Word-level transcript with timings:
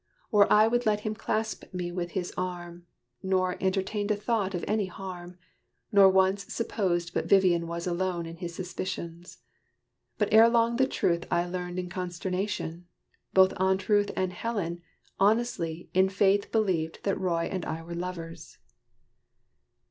Or 0.31 0.51
I 0.51 0.67
would 0.67 0.87
let 0.87 1.01
him 1.01 1.13
clasp 1.13 1.63
me 1.75 1.91
with 1.91 2.13
his 2.17 2.33
arm, 2.35 2.87
Nor 3.21 3.55
entertained 3.61 4.09
a 4.09 4.15
thought 4.15 4.55
of 4.55 4.65
any 4.67 4.87
harm, 4.87 5.37
Nor 5.91 6.09
once 6.09 6.51
supposed 6.51 7.13
but 7.13 7.27
Vivian 7.27 7.67
was 7.67 7.85
alone 7.85 8.25
In 8.25 8.37
his 8.37 8.55
suspicions. 8.55 9.43
But 10.17 10.33
ere 10.33 10.49
long 10.49 10.77
the 10.77 10.87
truth 10.87 11.27
I 11.29 11.45
learned 11.45 11.77
in 11.77 11.87
consternation! 11.87 12.87
both 13.35 13.53
Aunt 13.57 13.87
Ruth 13.89 14.09
And 14.15 14.33
Helen, 14.33 14.81
honestly, 15.19 15.91
in 15.93 16.09
faith 16.09 16.51
believed 16.51 17.03
That 17.03 17.19
Roy 17.19 17.43
and 17.51 17.63
I 17.63 17.83
were 17.83 17.93
lovers. 17.93 18.57